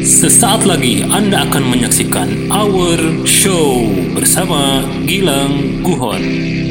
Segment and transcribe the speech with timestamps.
[0.00, 6.24] Sesaat lagi Anda akan menyaksikan Our Show bersama Gilang Guhon.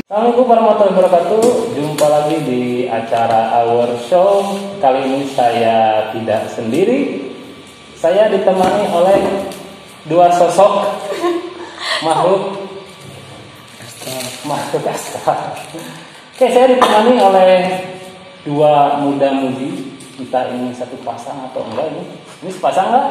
[0.09, 1.45] Assalamualaikum warahmatullahi wabarakatuh.
[1.77, 4.41] Jumpa lagi di acara Our Show.
[4.81, 7.29] Kali ini saya tidak sendiri.
[7.93, 9.21] Saya ditemani oleh
[10.09, 10.97] dua sosok
[12.09, 12.73] makhluk
[14.49, 15.53] makhluk astral.
[16.33, 17.85] Oke, saya ditemani oleh
[18.49, 19.88] dua muda-mudi.
[20.19, 22.03] Entah ini satu pasang atau enggak ini.
[22.43, 23.07] Ini sepasang nggak?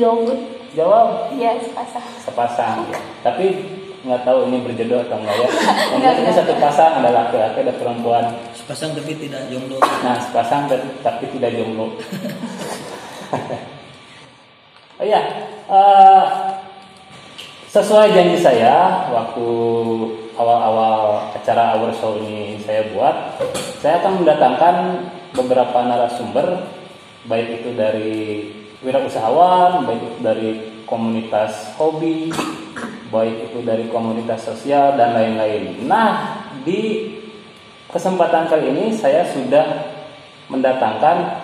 [0.00, 0.32] Jauh.
[0.72, 1.32] Jawab.
[1.32, 2.04] Iya, sepasang.
[2.20, 2.76] sepasang
[3.24, 3.56] tapi
[3.98, 6.36] nggak tahu ini berjodoh atau enggak ya yang Enggak, ini enggak.
[6.38, 9.82] satu pasang ada laki-laki ada perempuan Sepasang tapi tidak jomblo.
[10.06, 11.86] nah sepasang tapi, tapi tidak jomblo
[15.02, 15.20] oh iya
[15.66, 16.24] eh,
[17.68, 19.46] sesuai janji saya waktu
[20.38, 23.34] awal-awal acara our show ini saya buat
[23.82, 24.76] saya akan mendatangkan
[25.36, 26.68] beberapa narasumber
[27.28, 28.14] baik itu dari
[28.80, 30.50] wirausahawan baik itu dari
[30.88, 32.32] komunitas hobi
[33.08, 35.84] baik itu dari komunitas sosial dan lain-lain.
[35.88, 37.12] Nah di
[37.88, 39.64] kesempatan kali ini saya sudah
[40.52, 41.40] mendatangkan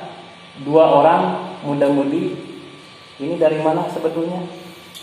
[0.65, 1.23] dua orang
[1.65, 2.37] muda-mudi.
[3.15, 4.43] Ini dari mana sebetulnya?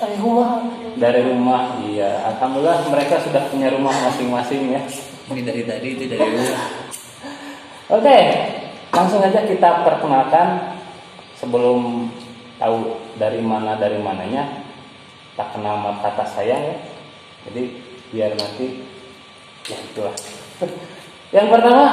[0.02, 0.66] Dari rumah.
[0.98, 2.26] dari rumah iya.
[2.34, 4.82] Alhamdulillah mereka sudah punya rumah masing-masing ya.
[5.30, 6.62] Ini dari tadi itu dari rumah.
[7.92, 8.20] oke
[8.92, 10.80] langsung aja kita perkenalkan
[11.40, 12.12] sebelum
[12.60, 14.68] tahu dari mana dari mananya
[15.40, 16.76] tak kenal kata saya ya.
[17.50, 18.84] Jadi biar nanti
[19.66, 20.16] ya itulah.
[21.36, 21.86] Yang pertama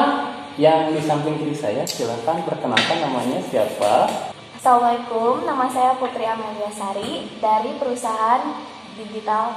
[0.58, 4.10] yang di samping kiri saya silahkan perkenalkan namanya siapa.
[4.58, 8.58] Assalamualaikum, nama saya Putri Amelia Sari dari perusahaan
[8.98, 9.54] Digital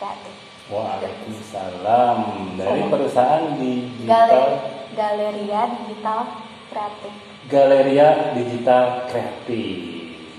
[0.00, 0.32] Kreatif.
[0.72, 2.18] Waalaikumsalam.
[2.56, 4.08] Dari perusahaan digital?
[4.08, 4.50] Galer
[4.96, 7.12] Galeria Digital Kreatif.
[7.46, 9.78] Galeria Digital Kreatif.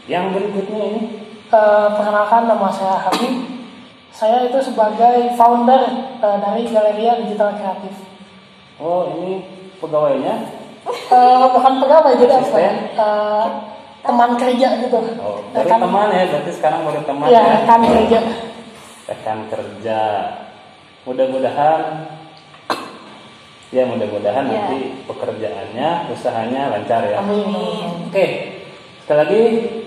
[0.06, 1.04] Yang berikutnya ini
[1.52, 3.44] Eh, perkenalkan nama saya Habib.
[4.10, 5.84] Saya itu sebagai founder
[6.18, 7.96] eh, dari Galeria Digital Kreatif.
[8.78, 9.44] oh ini
[9.78, 10.36] pegawainya
[11.12, 12.58] Eh, bukan pegawai jadi apa?
[12.58, 13.46] Eh,
[14.02, 14.98] teman kerja gitu.
[15.20, 18.20] oh baru kan- teman ya berarti sekarang baru teman Iya, ya rekan kerja.
[19.06, 20.00] rekan kerja
[21.04, 21.82] mudah-mudahan
[23.72, 24.52] ya mudah-mudahan Iya.
[24.52, 28.12] nanti pekerjaannya usahanya lancar ya Amin.
[28.12, 28.28] Oke,
[29.04, 29.42] sekali lagi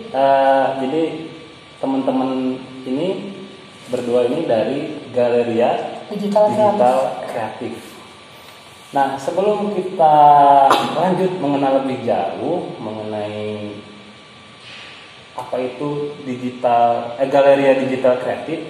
[0.09, 1.03] eh, jadi
[1.79, 2.57] teman-teman
[2.89, 3.09] ini
[3.93, 4.79] berdua ini dari
[5.13, 6.73] Galeria Digital Kreatif.
[6.73, 7.75] Digital Kreatif.
[8.95, 10.17] Nah, sebelum kita
[10.95, 13.75] lanjut mengenal lebih jauh mengenai
[15.35, 18.61] apa itu digital eh, Galeria Digital Kreatif,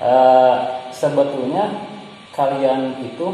[0.00, 0.56] eh,
[0.90, 1.86] sebetulnya
[2.32, 3.26] kalian itu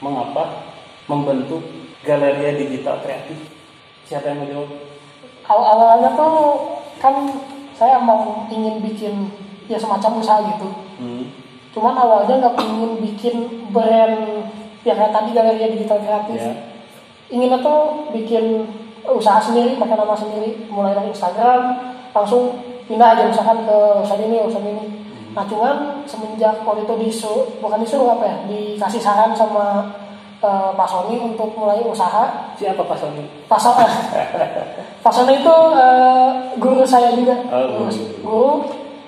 [0.00, 0.74] mengapa
[1.06, 1.62] membentuk
[2.02, 3.38] Galeria Digital Kreatif?
[4.06, 4.70] Siapa yang mau jawab?
[5.46, 6.34] Awal-awalnya tuh
[6.98, 7.14] kan
[7.76, 9.30] saya mau ingin bikin
[9.66, 10.68] ya semacam usaha gitu.
[10.98, 11.24] Hmm.
[11.74, 13.36] Cuman awalnya nggak ingin bikin
[13.70, 14.48] brand
[14.86, 16.40] yang kayak tadi Galeria Digital Kreatif.
[16.40, 16.54] Ya.
[17.26, 18.64] Inginnya tuh bikin
[19.06, 21.62] usaha sendiri, pakai nama sendiri, mulai dari Instagram,
[22.14, 24.95] langsung pindah aja misalkan ke usaha ini, usaha ini.
[25.36, 29.84] Nah cuman semenjak waktu itu disuruh, bukan disuruh apa ya, dikasih saran sama
[30.40, 32.56] eh, Pak Sony untuk mulai usaha.
[32.56, 33.20] Siapa Pak Sony?
[33.44, 33.84] Pak Sony,
[35.04, 37.92] Pak Sony itu eh, guru saya juga, Oh, guru,
[38.24, 38.50] guru.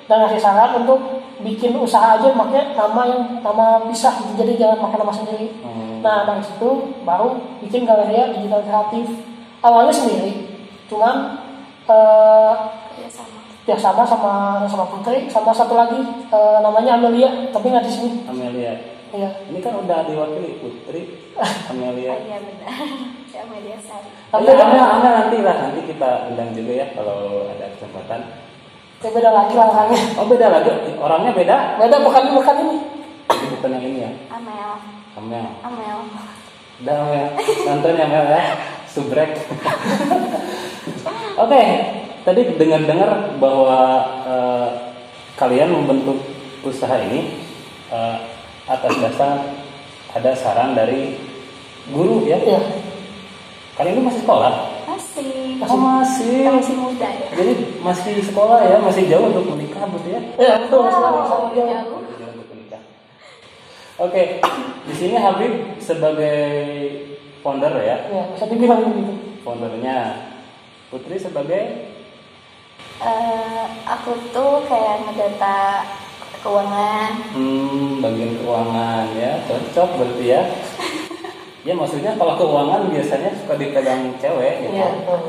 [0.04, 1.00] dan ngasih saran untuk
[1.40, 5.48] bikin usaha aja pakai nama yang nama pisah jadi jangan pakai nama sendiri.
[5.64, 6.04] Hmm.
[6.04, 9.06] Nah dari situ baru bikin galeria digital kreatif
[9.64, 10.44] awalnya sendiri,
[10.92, 11.40] cuman
[11.88, 12.52] eh,
[13.68, 14.00] Ya sama.
[14.02, 18.10] sama sama Putri, sama satu lagi eh, namanya Amelia, tapi nggak di sini.
[18.24, 18.72] Amelia.
[19.08, 19.28] Iya.
[19.48, 21.02] Ini kan udah diwakili Putri
[21.36, 22.16] Oh, Amelia.
[22.24, 22.72] iya benar.
[23.28, 24.08] Saya Amelia Sari.
[24.32, 27.66] Oh, Tapi ya, beda, Amel, Amel nanti lah nanti kita undang juga ya kalau ada
[27.72, 28.20] kesempatan.
[28.98, 30.00] ya beda lagi lah orangnya.
[30.18, 31.56] Oh beda lagi, orangnya beda.
[31.78, 32.76] Beda bukan bukan ini.
[33.28, 34.70] Jadi bukan yang ini ya, Amel.
[35.14, 35.46] Amel.
[35.62, 35.98] Amel.
[36.80, 37.26] Udah Amel,
[37.64, 38.42] nonton ya Amel ya,
[38.92, 39.30] subrek.
[41.42, 41.62] Oke,
[42.22, 43.78] tadi dengar-dengar bahwa
[44.24, 44.68] eh,
[45.34, 46.18] kalian membentuk
[46.62, 47.38] usaha ini
[47.88, 48.16] eh,
[48.66, 49.36] atas dasar
[50.12, 51.16] ada saran dari
[51.88, 52.36] guru ya.
[52.38, 52.60] Iya.
[53.74, 54.52] Kalian ini masih sekolah?
[54.84, 55.62] Masih.
[55.62, 56.42] Oh, masih.
[56.42, 57.28] Kita masih muda ya.
[57.32, 60.20] Jadi masih sekolah ya, masih jauh untuk menikah betul ya?
[60.34, 60.82] Iya betul.
[60.90, 61.64] Sama- sama dia.
[61.64, 62.00] jauh.
[62.02, 62.82] Jauh untuk menikah.
[63.98, 64.22] Oke,
[64.84, 66.38] di sini Habib sebagai
[67.40, 69.14] founder ya, Ya, bisa dibilang begitu.
[69.42, 69.98] foundernya.
[70.88, 71.87] Putri sebagai
[72.98, 75.86] Eh, aku tuh kayak ngedata
[76.42, 77.10] keuangan.
[77.34, 80.42] hmm, bagian keuangan ya, cocok berarti ya.
[81.66, 84.78] Ya maksudnya kalau keuangan biasanya suka dipegang cewek gitu.
[84.78, 84.88] Iya.
[85.04, 85.20] betul.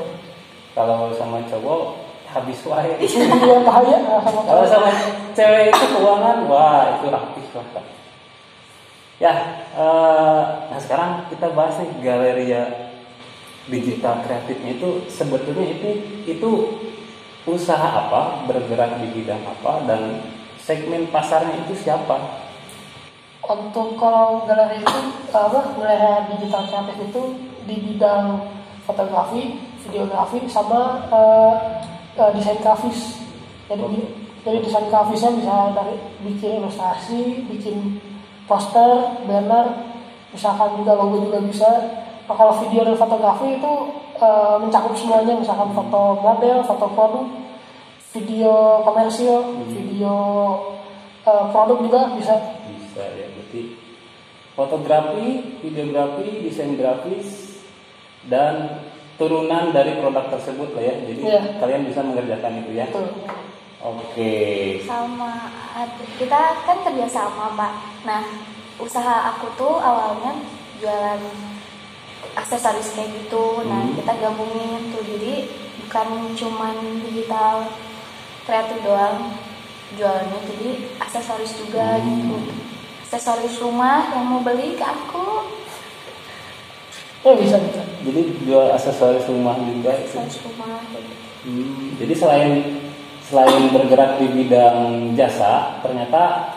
[0.71, 1.99] kalau sama cowok
[2.29, 4.89] habis wae Iya bahaya sama kalau sama
[5.35, 7.67] cewek itu keuangan wah itu rapih lah
[9.19, 9.33] ya
[9.75, 12.63] eh, nah sekarang kita bahas nih galeria
[13.67, 15.89] digital kreatifnya itu sebetulnya itu
[16.23, 16.49] itu
[17.53, 20.21] usaha apa bergerak di bidang apa dan
[20.61, 22.45] segmen pasarnya itu siapa
[23.49, 24.99] Untuk kalau galeri itu
[25.33, 27.21] apa galeri digital kreatif itu
[27.65, 28.45] di bidang
[28.85, 31.53] fotografi, videografi sama eh,
[32.17, 33.17] eh, desain grafis.
[33.65, 34.01] Jadi Oke.
[34.45, 37.97] jadi desain grafisnya bisa dari bikin ilustrasi, bikin
[38.45, 39.93] poster, banner,
[40.33, 41.69] misalkan juga logo juga bisa.
[42.29, 43.73] Nah, kalau video dan fotografi itu
[44.21, 47.25] eh, mencakup semuanya, misalkan foto model, foto produk,
[48.13, 48.53] video
[48.85, 50.15] komersil, video
[51.25, 52.37] eh, produk juga bisa.
[52.69, 53.25] bisa ya.
[53.33, 53.61] Berarti
[54.53, 55.27] fotografi
[55.65, 57.57] videografi desain grafis
[58.27, 58.77] dan
[59.17, 60.95] turunan dari produk tersebut lah ya.
[61.09, 61.41] Jadi Iya.
[61.57, 62.85] kalian bisa mengerjakan itu ya.
[62.93, 63.09] Betul.
[63.79, 64.35] oke.
[64.85, 65.31] Sama
[65.73, 67.73] ad- kita kan kerja sama pak.
[68.05, 68.21] Nah
[68.77, 70.35] usaha aku tuh awalnya
[70.79, 71.19] jualan
[72.33, 73.95] aksesoris kayak gitu nah Hmm.
[73.95, 75.49] kita gabungin tuh jadi
[75.81, 77.65] bukan cuman digital
[78.43, 79.33] kreatif doang
[79.91, 82.07] jualannya jadi aksesoris juga Hmm.
[82.19, 82.37] gitu
[83.03, 85.49] aksesoris rumah yang mau beli ke aku
[87.19, 87.83] Ya bisa bisa.
[87.99, 90.07] jadi jual aksesoris rumah juga itu.
[90.15, 91.23] aksesoris rumah kayak gitu.
[91.41, 92.51] Hmm, jadi selain
[93.21, 94.79] selain bergerak di bidang
[95.13, 96.55] jasa ternyata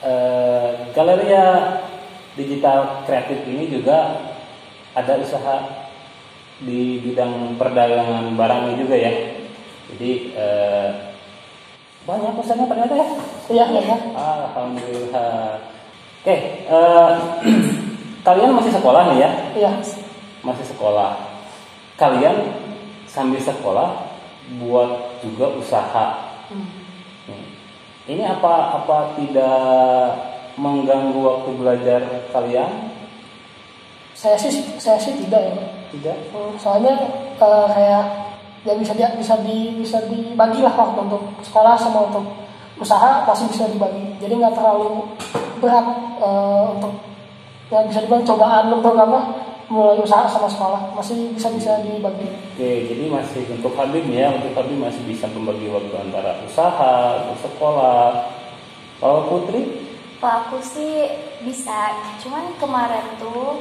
[0.00, 1.76] eh, galeria
[2.34, 4.27] digital kreatif ini juga
[5.04, 5.56] ada usaha
[6.58, 9.12] di bidang perdagangan barangnya juga ya
[9.94, 10.88] jadi eh,
[12.02, 13.08] banyak usahanya ternyata ya
[13.48, 13.96] Iya iya.
[14.12, 15.56] Alhamdulillah.
[16.20, 16.36] Oke,
[16.68, 17.12] eh,
[18.26, 19.30] kalian masih sekolah nih ya?
[19.56, 19.72] Iya.
[20.44, 21.16] Masih sekolah.
[21.96, 22.36] Kalian
[23.08, 24.12] sambil sekolah
[24.60, 26.06] buat juga usaha.
[27.24, 27.44] Nih,
[28.08, 30.12] Ini apa apa tidak
[30.60, 32.00] mengganggu waktu belajar
[32.32, 32.87] kalian?
[34.18, 34.50] Saya sih
[34.82, 35.54] saya sih tidak ya.
[35.94, 36.16] Tidak.
[36.34, 36.98] Hmm, Soalnya
[37.38, 38.04] eh, kayak
[38.66, 42.26] ya bisa dia bisa di bisa dibagi lah waktu untuk sekolah sama untuk
[42.82, 44.18] usaha pasti bisa dibagi.
[44.18, 45.06] Jadi nggak terlalu
[45.62, 45.86] berat
[46.18, 46.98] eh, untuk
[47.70, 49.20] ya bisa dibilang cobaan untuk apa
[49.68, 52.26] mulai usaha sama sekolah masih bisa bisa dibagi.
[52.58, 58.32] Oke, jadi masih untuk Habib ya, untuk Habib masih bisa membagi waktu antara usaha, sekolah.
[58.98, 59.86] Kalau Putri?
[60.18, 61.06] Kalau aku sih
[61.44, 61.94] bisa,
[62.24, 63.60] cuman kemarin tuh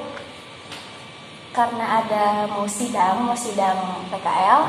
[1.57, 4.61] karena ada mau sidang, mau sidang PKL,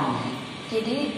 [0.73, 1.13] jadi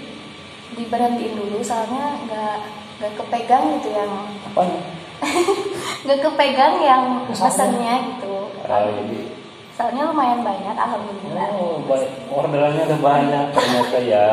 [0.75, 2.58] diberhentiin dulu soalnya nggak
[2.99, 4.11] nggak kepegang gitu yang
[4.50, 4.82] Apanya?
[6.05, 8.19] nggak kepegang yang Pesannya.
[8.19, 8.50] gitu.
[8.67, 9.38] Ah, jadi
[9.81, 11.56] Soalnya lumayan banyak, alhamdulillah.
[11.56, 12.28] Oh, baik.
[12.28, 14.28] Orderannya udah banyak ternyata ya.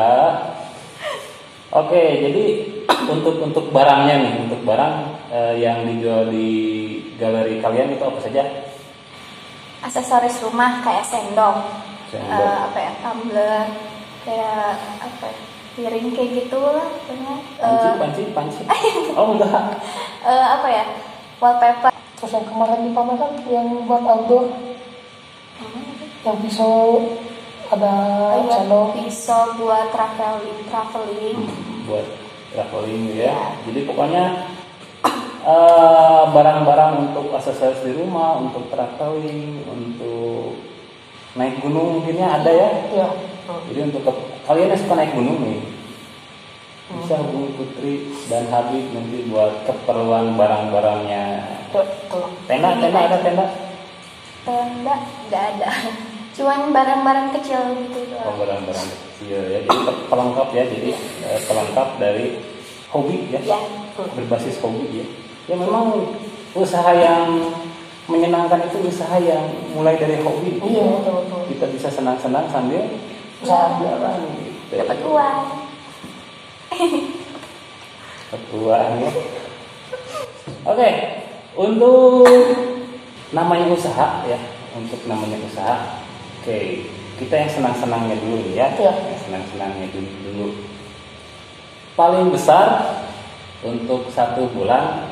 [1.72, 2.44] Oke, jadi
[3.14, 4.94] untuk untuk barangnya nih, untuk barang
[5.32, 6.50] eh, yang dijual di
[7.16, 8.67] galeri kalian itu apa saja?
[9.88, 11.64] Aksesoris rumah kayak sendok,
[12.06, 12.28] Sendok.
[12.36, 13.64] eh, apa ya, tumbler,
[14.20, 15.38] kayak apa ya,
[15.72, 17.34] piring kayak gitu lah, pokoknya.
[17.56, 18.62] Panci, Eh, panci, panci.
[19.18, 19.80] Oh enggak.
[20.22, 20.84] eh, apa ya,
[21.40, 21.88] wallpaper.
[22.20, 24.52] Terus yang kemarin dipamerkan yang buat outdoor
[26.20, 27.00] yang pisau
[27.70, 27.92] ada
[28.34, 31.38] Oh, iya, sendok pisau buat traveling, traveling.
[31.88, 32.06] Buat
[32.50, 33.56] traveling ya.
[33.64, 34.24] Jadi pokoknya
[35.40, 40.58] eh, barang-barang untuk aksesoris di rumah, untuk traveling, untuk
[41.34, 42.70] naik gunung mungkinnya ada ya.
[42.92, 43.08] ya
[43.64, 45.60] Jadi untuk ke- kalian yang suka naik gunung nih,
[46.90, 47.94] bisa hubungi Putri
[48.26, 51.24] dan Habib nanti buat keperluan barang-barangnya.
[52.44, 53.46] Tenda, tenda ada tenda?
[54.40, 54.94] Tenda
[55.28, 55.68] nggak ada,
[56.36, 58.36] cuman barang-barang kecil gitu Oh, doang.
[58.38, 59.58] barang-barang kecil ya.
[59.60, 60.64] Jadi pe- pelengkap ya.
[60.66, 62.26] Jadi eh, pelengkap dari
[62.88, 63.40] hobi ya.
[63.46, 63.60] Ya,
[64.14, 65.06] Berbasis hobi ya.
[65.48, 66.12] Ya memang
[66.52, 67.52] usaha yang
[68.08, 70.60] menyenangkan itu usaha yang mulai dari hobi.
[70.64, 72.84] iya betul betul Kita bisa senang-senang sambil
[73.40, 74.76] usaha jalan gitu.
[74.76, 75.38] dapat uang.
[79.00, 79.10] Ya.
[80.68, 80.88] Oke,
[81.56, 82.28] untuk
[83.32, 84.36] namanya usaha ya,
[84.76, 86.04] untuk namanya usaha.
[86.40, 86.84] Oke,
[87.16, 88.68] kita yang senang-senangnya dulu ya.
[88.76, 88.92] Iya.
[88.92, 90.46] Yang Senang-senangnya dulu, dulu.
[91.96, 92.66] Paling besar
[93.64, 95.07] untuk satu bulan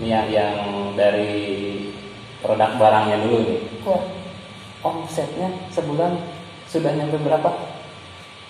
[0.00, 0.56] nih ya, yang
[0.92, 1.32] dari
[2.40, 3.60] produk barangnya dulu nih.
[3.84, 3.98] ya
[4.80, 6.16] Omsetnya sebulan
[6.66, 7.52] sudah nyampe berapa?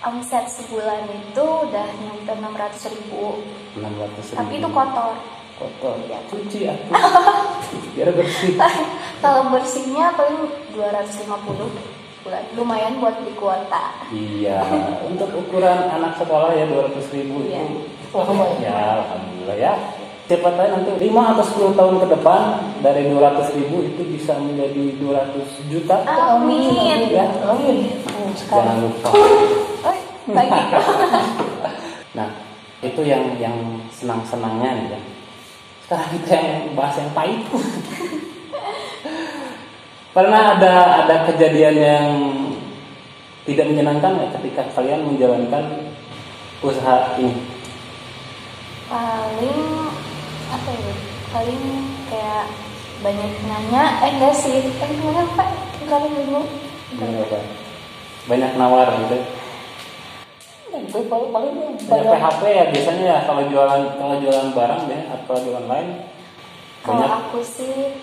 [0.01, 3.43] Omset sebulan itu udah nyampe 600 ribu,
[3.75, 5.13] 600 tapi itu kotor.
[5.59, 6.17] kotor Iya.
[6.25, 6.89] cuci aku
[7.93, 8.57] biar bersih
[9.21, 11.69] Kalau bersihnya paling 250.
[12.21, 14.61] bulan lumayan buat beli kuota Iya,
[15.03, 17.61] untuk ukuran anak sekolah ya 200 ribu Iya.
[17.61, 18.57] itu lumayan.
[18.57, 19.73] ya alhamdulillah ya.
[20.31, 22.41] Siapa tahu nanti 5 atau 10 tahun ke depan
[22.79, 26.07] dari 200 ribu itu bisa menjadi 200 juta.
[26.07, 27.27] amin Ya.
[27.43, 27.91] Amin.
[28.07, 29.11] Hmm, Jangan lupa.
[32.11, 32.27] Nah,
[32.79, 33.55] itu yang yang
[33.91, 34.99] senang-senangnya nih ya.
[35.83, 37.43] Sekarang kita yang bahas yang pahit.
[40.15, 42.07] Pernah ada ada kejadian yang
[43.43, 45.91] tidak menyenangkan nggak ketika kalian menjalankan
[46.63, 47.59] usaha ini?
[48.91, 49.87] paling
[50.51, 50.93] apa ya?
[51.31, 51.61] Paling
[52.11, 52.45] kayak
[53.01, 54.59] banyak nanya eh enggak sih.
[54.59, 55.47] Eh gimana pak
[55.87, 56.41] kali dulu?
[58.27, 59.17] Banyak nawar gitu.
[60.71, 61.51] Itu paling paling
[61.87, 63.17] Banyak PHP ya biasanya ya.
[63.23, 65.89] Kalau jualan kalau jualan barang ya atau jualan lain
[66.81, 67.93] kalau aku sih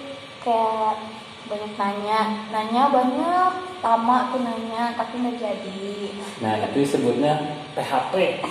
[0.46, 1.02] kayak
[1.50, 2.20] banyak nanya.
[2.54, 3.50] Nanya banyak
[3.82, 6.14] lama tuh nanya tapi nggak jadi.
[6.42, 7.34] Nah itu disebutnya
[7.74, 8.42] PHP.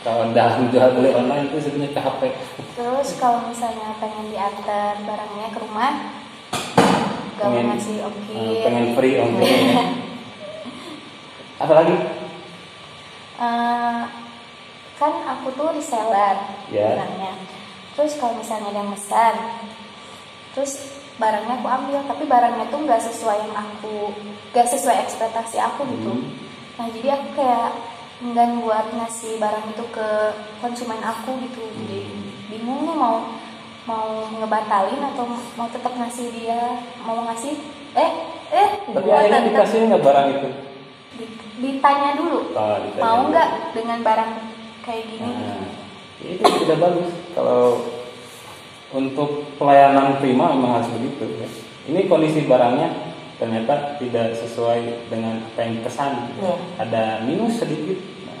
[0.00, 2.22] Kalau dalam jual beli online itu disebutnya PHP.
[2.76, 5.92] terus kalau misalnya pengen diantar barangnya ke rumah
[7.34, 9.84] gak mau Pengen- ngasih ongkir pengen free ongkirnya.
[11.62, 11.94] Apa lagi?
[13.36, 14.00] Eh,
[14.94, 16.36] kan aku tuh reseller
[16.68, 16.94] Ya.
[16.94, 17.32] bilangnya.
[17.92, 19.34] Terus kalau misalnya ada yang pesan,
[20.52, 20.72] terus
[21.16, 24.12] barangnya aku ambil, tapi barangnya tuh nggak sesuai yang aku,
[24.52, 26.12] nggak sesuai ekspektasi aku gitu.
[26.14, 26.28] Hmm.
[26.76, 27.70] Nah jadi aku kayak
[28.18, 30.08] enggan buat ngasih barang itu ke
[30.58, 31.60] konsumen aku gitu.
[31.62, 32.00] Jadi
[32.48, 33.16] bingung nih mau
[33.84, 36.58] mau ngebatalin atau mau tetap ngasih dia
[37.00, 37.54] mau ngasih
[37.94, 38.10] eh
[38.50, 40.48] eh Tapi akhirnya dikasih nggak barang itu?
[41.16, 44.30] di- ditanya dulu Oh, ditanya mau nggak dengan barang
[44.82, 45.70] kayak gini Nah,
[46.18, 47.78] itu tidak bagus kalau
[48.90, 51.48] untuk pelayanan prima memang harus begitu ya.
[51.86, 52.88] Ini kondisi barangnya
[53.36, 56.12] ternyata tidak sesuai dengan apa yang pesan.
[56.40, 56.54] Ya.
[56.80, 58.00] Ada minus sedikit.
[58.24, 58.40] Nah,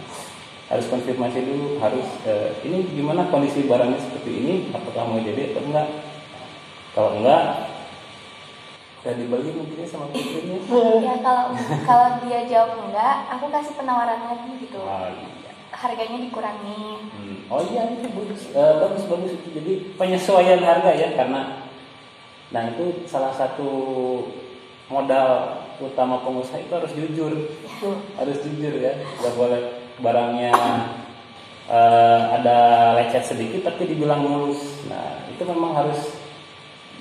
[0.68, 5.62] harus konfirmasi dulu, harus eh, ini gimana kondisi barangnya seperti ini, apakah mau jadi atau
[5.62, 5.88] enggak?
[6.90, 7.42] Kalau enggak,
[9.04, 10.58] ya dibagi mungkin sama pikirnya.
[10.98, 15.52] ya kalau kalau dia jawab enggak aku kasih penawaran lagi gitu Ah, iya.
[15.70, 16.82] harganya dikurangi
[17.14, 17.36] Hmm.
[17.46, 21.62] Oh iya itu bagus, Eh, bagus bagus jadi penyesuaian harga ya karena
[22.50, 23.70] nah itu salah satu
[24.86, 27.32] modal utama pengusaha itu harus jujur.
[28.16, 28.94] Harus jujur ya.
[29.22, 29.62] Nggak boleh
[30.00, 30.52] barangnya
[31.70, 32.58] eh, ada
[32.98, 34.62] lecet sedikit tapi dibilang mulus.
[34.86, 35.98] Nah itu memang harus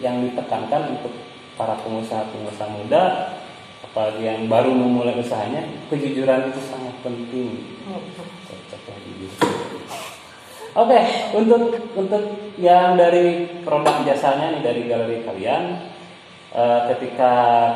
[0.01, 1.13] yang ditekankan untuk
[1.55, 3.31] para pengusaha-pengusaha muda
[3.79, 7.63] apalagi yang baru memulai usahanya kejujuran itu sangat penting.
[9.15, 9.31] Jujur.
[10.75, 10.99] Oke,
[11.31, 12.23] untuk untuk
[12.59, 15.94] yang dari produk jasanya nih dari galeri kalian,
[16.55, 17.31] eh, ketika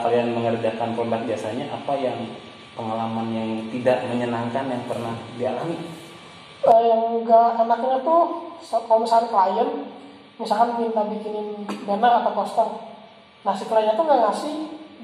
[0.08, 2.16] kalian mengerjakan produk jasanya, apa yang
[2.80, 5.76] pengalaman yang tidak menyenangkan yang pernah dialami?
[6.60, 9.70] Eh, yang enggak enaknya tuh kalau misalnya klien
[10.40, 12.68] misalkan minta bikinin banner atau poster
[13.40, 14.56] nah si kliennya tuh nggak ngasih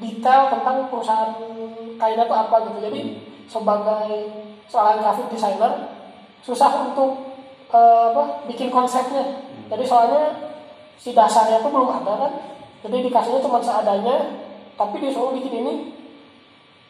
[0.04, 1.32] detail tentang perusahaan
[1.96, 2.80] kainnya tuh apa gitu.
[2.84, 3.02] Jadi
[3.48, 4.12] sebagai
[4.68, 5.72] seorang graphic designer
[6.44, 7.40] susah untuk
[7.72, 9.24] eh, apa bikin konsepnya.
[9.72, 10.36] Jadi soalnya
[11.00, 12.32] si dasarnya tuh belum ada kan
[12.86, 14.46] jadi dikasihnya cuma seadanya
[14.78, 15.74] tapi disuruh bikin ini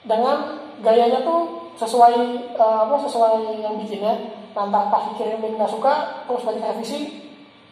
[0.04, 2.16] dengan gayanya tuh sesuai
[2.56, 4.44] eh, apa sesuai yang bikinnya.
[4.56, 7.28] Nanti pas dikirimin nggak suka terus banyak revisi.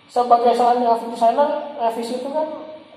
[0.08, 1.50] Sebagai seorang graphic designer
[1.80, 2.48] revisi itu kan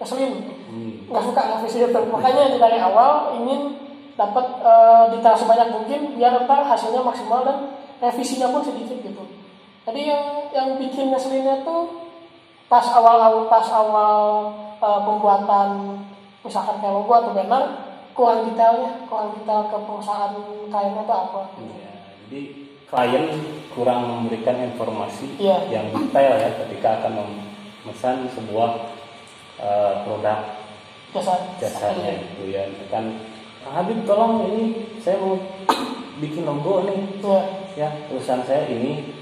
[0.03, 0.35] ngeselin.
[0.67, 1.07] Hmm.
[1.07, 3.79] nggak suka revisi itu makanya dari awal ingin
[4.19, 7.71] dapat eh, detail sebanyak mungkin biar ntar hasilnya maksimal dan
[8.03, 9.23] revisinya pun sedikit gitu.
[9.87, 12.11] Jadi yang yang bikin ngeselinnya tuh
[12.67, 15.69] pas awal-awal pas awal eh, pembuatan
[16.41, 17.63] misalkan kayak logo atau banner
[18.13, 20.33] kurang detailnya kurang detail ke perusahaan
[20.71, 21.41] kainnya tuh apa.
[21.59, 21.93] Ya,
[22.25, 22.41] jadi
[22.87, 23.25] klien
[23.75, 25.59] kurang memberikan informasi Iya.
[25.69, 27.13] yang detail ya ketika akan
[27.83, 28.71] memesan sebuah
[29.59, 30.39] eh, produk
[31.13, 32.65] jasa jasanya itu ya.
[32.89, 33.21] Kan
[33.61, 34.65] "Kang Habib tolong ini
[35.03, 35.35] saya mau
[36.17, 37.01] bikin logo nih.
[37.21, 37.41] Ya
[37.77, 39.16] ya perusahaan saya ini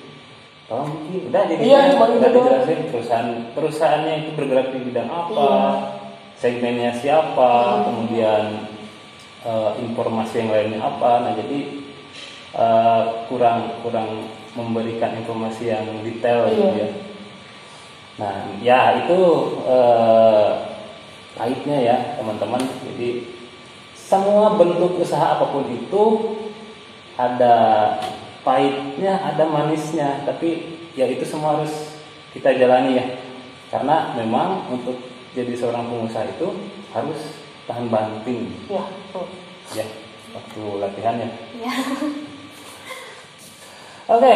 [0.65, 2.47] tolong bikin udah jadi Iya, cuma udah itu doang.
[2.49, 5.63] dijelasin perusahaan perusahaannya itu bergerak di bidang apa Iya.
[6.35, 7.83] segmennya siapa Hmm.
[7.85, 8.43] kemudian
[9.45, 11.59] eh, informasi yang lainnya apa nah jadi
[12.55, 14.09] eh, kurang kurang
[14.55, 16.81] memberikan informasi yang detail gitu Iya.
[16.81, 16.89] ya
[18.15, 19.19] nah ya itu
[21.35, 23.27] pahitnya ya teman-teman jadi
[23.93, 26.03] semua bentuk usaha apa pun itu
[27.17, 27.57] ada
[28.45, 31.97] pahitnya ada manisnya tapi ya itu semua harus
[32.37, 33.07] kita jalani ya
[33.73, 35.01] karena memang untuk
[35.35, 36.49] jadi seorang pengusaha itu
[36.95, 37.21] harus
[37.67, 39.27] tahan banting ya tuh.
[39.75, 39.87] ya
[40.37, 41.31] waktu latihan ya.
[41.65, 41.75] ya
[44.05, 44.35] Oke,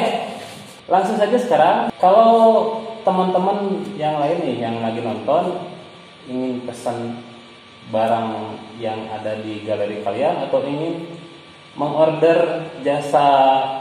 [0.88, 1.92] langsung saja sekarang.
[2.00, 2.32] Kalau
[3.04, 5.60] teman-teman yang lain nih yang lagi nonton
[6.24, 7.20] ingin pesan
[7.92, 11.17] barang yang ada di galeri kalian atau ingin
[11.78, 13.28] mengorder jasa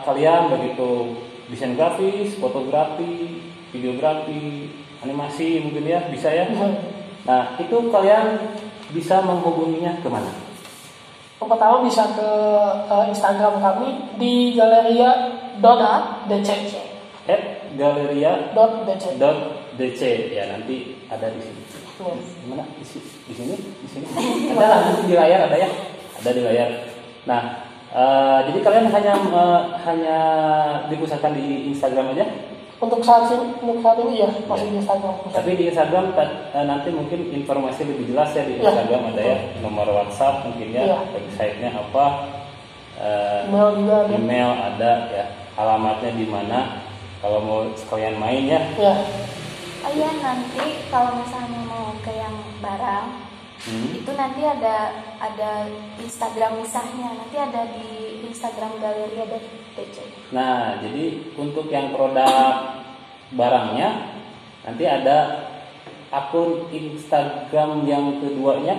[0.06, 1.18] kalian begitu
[1.50, 3.42] desain grafis, fotografi,
[3.74, 4.70] videografi,
[5.02, 6.46] animasi mungkin ya bisa ya.
[7.26, 8.38] Nah itu kalian
[8.94, 10.30] bisa menghubunginya ke mana?
[11.38, 12.30] Yang pertama bisa ke
[12.90, 16.50] eh, Instagram kami di galeria.dc
[17.28, 17.42] At
[17.76, 19.06] galeria .dc.
[19.78, 20.02] dc
[20.34, 21.62] ya nanti ada di sini.
[22.46, 22.64] Gimana?
[22.78, 22.86] Di,
[23.26, 23.56] di sini?
[23.58, 24.06] Di sini?
[24.54, 25.70] Ada lah, di layar ada ya?
[26.22, 26.70] Ada di layar.
[27.28, 30.18] Nah, eh, jadi kalian hanya eh, hanya
[30.88, 32.26] dipusatkan di Instagram aja?
[32.78, 35.14] Untuk saat ini, untuk saat ini ya masih di Instagram.
[35.28, 38.70] Tapi di Instagram ta- eh, nanti mungkin informasi lebih jelas ya di Ya.
[38.70, 40.98] Instagram ada ya nomor WhatsApp mungkin ya, Iya.
[41.10, 42.06] websitenya apa,
[42.96, 44.14] eh, Email juga ada.
[44.14, 45.26] email ada ya,
[45.56, 46.60] alamatnya di mana.
[47.18, 48.94] Kalau mau sekalian main ya, Ya,
[49.82, 53.10] oh iya nanti kalau misalnya mau ke yang barang
[53.68, 54.76] hmm, itu nanti ada
[55.20, 55.68] ada
[56.00, 59.38] Instagram misahnya nanti ada di Instagram galeri ada
[59.78, 59.98] DC
[60.34, 62.84] Nah, jadi untuk yang produk
[63.32, 64.18] barangnya
[64.66, 65.48] nanti ada
[66.12, 68.76] akun Instagram yang keduanya.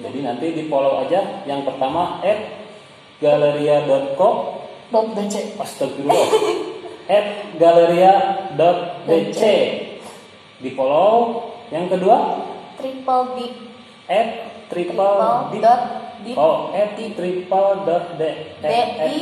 [0.00, 1.44] Jadi nanti di follow aja.
[1.44, 2.24] Yang pertama
[3.20, 4.30] @galeria.co
[4.90, 5.60] .dc.
[5.60, 6.24] Astagfirullah.
[7.60, 9.42] @galeria.dc
[10.60, 11.44] di follow.
[11.70, 12.16] Yang kedua
[12.80, 13.69] triple D
[14.10, 14.28] at
[14.66, 15.82] triple triple d dot
[16.26, 18.22] di oh at triple dot d.
[18.58, 19.14] D I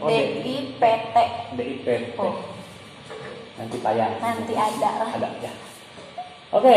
[0.00, 0.82] oh, D I P.
[1.12, 1.16] T.
[1.60, 2.34] DIP Oh.
[3.60, 4.16] nanti tayang.
[4.24, 5.08] Nanti ada lah.
[5.12, 5.52] Ada ya.
[6.56, 6.76] Oke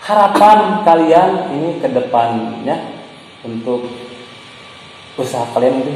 [0.00, 2.76] harapan kalian ini ke depannya
[3.44, 3.84] untuk
[5.18, 5.94] usaha kalian ini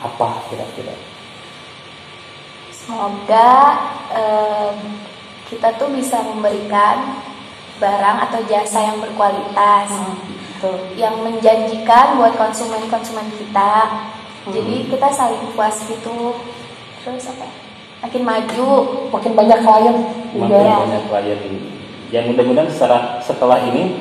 [0.00, 0.94] apa kira-kira?
[2.70, 3.50] Semoga
[4.14, 4.76] em,
[5.50, 7.20] kita tuh bisa memberikan
[7.80, 9.88] barang atau jasa yang berkualitas,
[10.60, 10.76] Betul.
[11.00, 14.04] yang menjanjikan buat konsumen-konsumen kita.
[14.44, 16.36] Jadi kita saling puas gitu.
[17.00, 17.48] Terus apa?
[18.04, 18.68] Makin maju.
[19.08, 19.96] Makin banyak klien
[20.36, 20.52] juga.
[20.52, 20.76] makin Ya.
[20.84, 23.94] banyak klien ini ya mudah-mudahan setelah setelah ini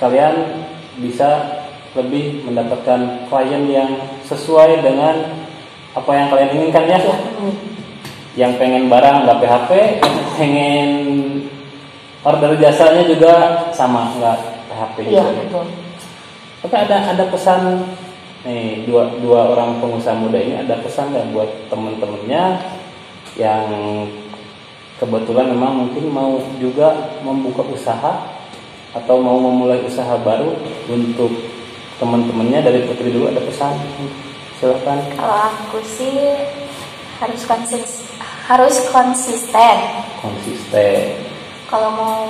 [0.00, 0.64] kalian
[0.98, 1.60] bisa
[1.94, 3.90] lebih mendapatkan klien yang
[4.24, 5.44] sesuai dengan
[5.94, 6.98] apa yang kalian inginkan ya
[8.34, 9.70] yang pengen barang nggak PHP
[10.02, 10.88] yang pengen
[12.24, 13.34] order jasanya juga
[13.70, 14.38] sama nggak
[14.74, 15.66] PHP Iya, juga betul.
[16.66, 17.60] Tapi ada ada pesan
[18.44, 22.60] nih dua dua orang pengusaha muda ini ada pesan nggak buat teman-temannya
[23.40, 23.64] yang
[25.00, 28.26] kebetulan memang mungkin mau juga membuka usaha
[28.94, 30.54] atau mau memulai usaha baru
[30.90, 31.32] untuk
[31.98, 33.30] teman-temannya dari Putri dulu?
[33.30, 33.74] Ada pesan?
[34.60, 34.98] Silakan.
[35.16, 36.14] Kalau aku sih
[37.22, 38.04] harus konsis
[38.44, 39.76] harus konsisten.
[40.20, 41.23] konsisten
[41.74, 42.22] Kalau mau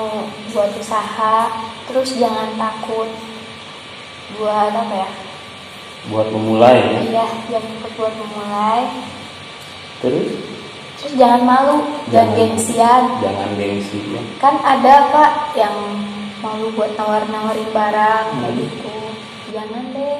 [0.56, 1.52] buat usaha,
[1.84, 3.12] terus jangan takut
[4.40, 5.10] buat apa ya?
[6.04, 8.88] buat memulai ya Iya, jangan takut buat memulai.
[10.00, 10.32] terus
[10.96, 11.76] Terus jangan malu,
[12.08, 12.36] jangan Jangan.
[12.40, 13.02] gengsian.
[13.20, 15.76] jangan gengsi ya Kan ada pak yang
[16.40, 18.56] malu buat nawar-nawarin barang Hmm.
[18.56, 18.96] gitu.
[19.52, 20.18] Jangan deh,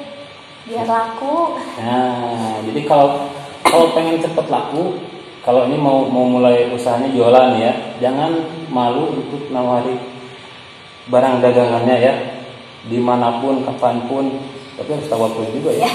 [0.65, 1.57] biar laku.
[1.81, 3.25] Nah, jadi kalau
[3.65, 5.01] kalau pengen cepet laku,
[5.41, 9.95] kalau ini mau mau mulai usahanya jualan ya, jangan malu untuk nawari
[11.05, 12.13] barang dagangannya ya,
[12.89, 14.25] di mana pun, kapan pun,
[14.75, 15.87] tapi harus tahu waktu juga ya.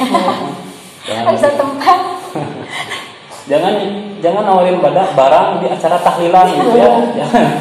[1.07, 1.99] jangan Harus ada tempat.
[3.51, 3.75] jangan
[4.23, 6.91] jangan nawarin pada barang di acara tahlilan gitu ya.
[7.19, 7.47] Jangan.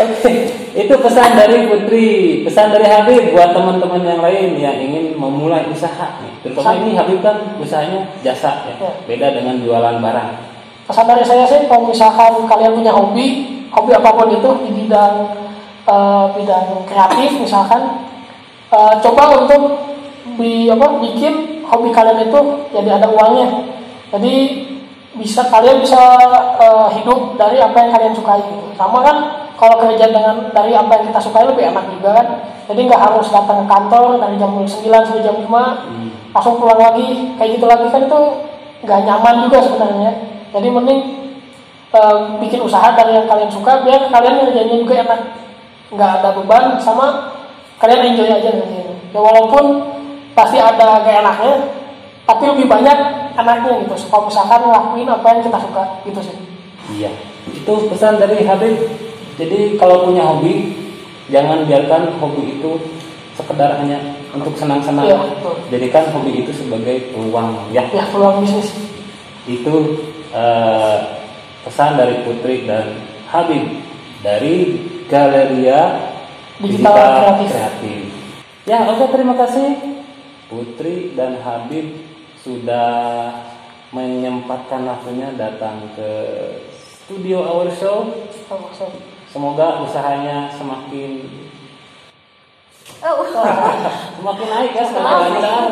[0.00, 0.32] Oke,
[0.72, 6.24] itu pesan dari Putri, pesan dari Habib buat teman-teman yang lain yang ingin memulai usaha
[6.24, 6.40] nih.
[6.40, 8.90] Terutama ini Habib kan usahanya jasa ya, Ya.
[9.04, 10.49] beda dengan jualan barang.
[10.90, 15.22] Pesan dari saya sih kalau misalkan kalian punya hobi, hobi apa pun itu di bidang
[15.86, 18.10] eh, bidang kreatif misalkan
[18.74, 19.86] eh, coba untuk
[20.34, 22.40] bi, apa, bikin hobi kalian itu
[22.74, 23.70] jadi ada uangnya.
[24.10, 24.66] Jadi
[25.14, 26.02] bisa kalian bisa
[26.58, 28.74] eh, hidup dari apa yang kalian sukai gitu.
[28.74, 32.26] Sama kan kalau kerja dengan dari apa yang kita sukai lebih enak juga kan.
[32.66, 37.30] Jadi nggak harus datang ke kantor dari jam 9 sampai jam 5 langsung pulang lagi
[37.38, 38.20] kayak gitu lagi kan itu
[38.86, 41.00] nggak nyaman juga sebenarnya jadi mending
[41.94, 45.20] eh, bikin usaha dari yang kalian suka biar kalian ngerjainnya juga enak
[45.90, 47.34] nggak ada beban sama
[47.82, 49.64] kalian enjoy aja ngerjainnya ya walaupun
[50.38, 51.54] pasti ada gak enaknya
[52.22, 52.98] tapi lebih banyak
[53.34, 56.36] enaknya gitu kalau misalkan ngelakuin apa yang kita suka gitu sih
[56.96, 57.10] Iya,
[57.54, 58.74] itu pesan dari Habib.
[59.38, 60.74] Jadi kalau punya hobi,
[61.30, 62.70] jangan biarkan hobi itu
[63.38, 65.06] sekedar hanya untuk senang-senang.
[65.06, 65.54] Iya, betul.
[65.70, 67.86] Jadikan hobi itu sebagai peluang ya.
[67.94, 68.74] Ya peluang bisnis.
[69.48, 70.96] Itu eh,
[71.66, 73.82] pesan dari Putri dan Habib
[74.24, 74.56] dari
[75.10, 76.10] Galeria
[76.60, 77.48] Digital Kreatif.
[77.50, 78.00] Kreatif.
[78.68, 79.76] Ya, oke terima kasih
[80.50, 82.06] Putri dan Habib
[82.40, 83.30] sudah
[83.90, 86.10] menyempatkan waktunya datang ke
[86.78, 88.06] studio Our Show.
[89.30, 91.40] Semoga usahanya semakin
[93.00, 93.24] Oh,
[94.20, 95.64] semakin naik ya, lancar.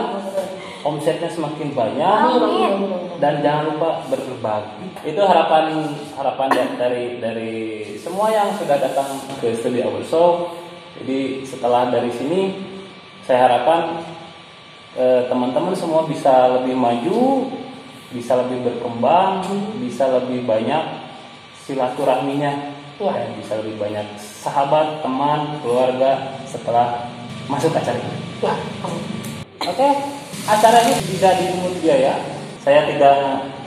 [0.78, 2.72] Omsetnya semakin banyak amin.
[3.18, 4.86] dan jangan lupa berbagi.
[5.02, 7.54] Itu harapan harapan da- dari dari
[7.98, 9.10] semua yang sudah datang
[9.42, 10.54] ke studio Our Show.
[11.02, 12.54] Jadi setelah dari sini
[13.22, 14.06] saya harapkan
[14.94, 17.50] eh, teman-teman semua bisa lebih maju,
[18.10, 19.42] bisa lebih berkembang,
[19.78, 20.82] bisa lebih banyak
[21.60, 22.52] silaturahminya,
[22.98, 23.14] Ya.
[23.14, 27.06] dan bisa lebih banyak sahabat, teman, keluarga setelah
[27.46, 28.14] masuk acara ini.
[28.42, 28.54] Ya.
[29.62, 29.88] Oke,
[30.48, 32.16] acara ini bisa dipungut biaya.
[32.64, 33.16] Saya tidak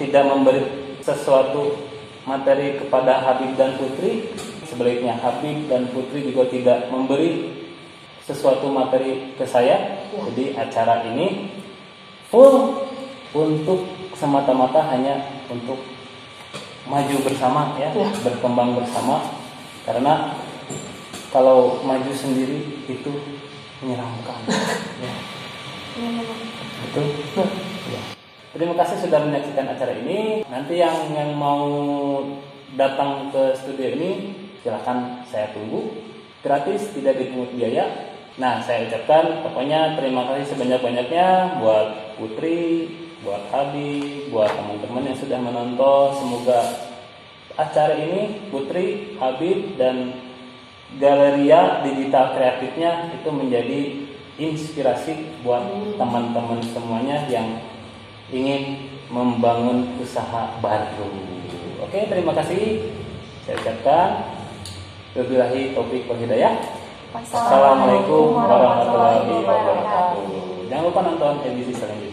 [0.02, 0.62] tidak memberi
[1.06, 1.78] sesuatu
[2.26, 4.34] materi kepada Habib dan Putri.
[4.66, 7.54] Sebaliknya Habib dan Putri juga tidak memberi
[8.26, 10.02] sesuatu materi ke saya.
[10.10, 11.54] Jadi acara ini
[12.34, 12.88] full
[13.32, 13.86] untuk
[14.18, 15.80] semata-mata hanya untuk
[16.90, 18.10] maju bersama ya, Ya.
[18.26, 19.22] berkembang bersama.
[19.86, 20.36] Karena
[21.34, 23.12] kalau maju sendiri itu
[23.82, 24.40] menyeramkan.
[25.06, 25.14] ya.
[26.90, 27.06] Betul.
[27.92, 28.02] Ya.
[28.52, 30.44] Terima kasih sudah menyaksikan acara ini.
[30.50, 31.70] Nanti yang yang mau
[32.76, 34.12] datang ke studio ini
[34.60, 35.88] silahkan saya tunggu.
[36.42, 37.86] Gratis, tidak dipungut biaya.
[38.42, 42.90] Nah, saya ucapkan pokoknya terima kasih sebanyak-banyaknya buat Putri,
[43.22, 46.08] buat Habib, buat teman-teman yang sudah menonton.
[46.18, 46.60] Semoga
[47.60, 50.18] acara ini Putri, Habib dan
[50.98, 53.82] Galeria Digital Kreatifnya itu menjadi
[54.42, 55.62] inspirasi buat
[56.02, 57.62] teman-teman semuanya yang
[58.34, 61.14] ingin membangun usaha baru.
[61.86, 62.90] Oke, terima kasih.
[63.46, 64.10] Saya ucapkan
[65.12, 66.56] Wabillahi taufiq wal hidayah.
[67.12, 70.24] Assalamualaikum warahmatullahi wabarakatuh.
[70.72, 72.11] Jangan lupa nonton edisi selanjutnya.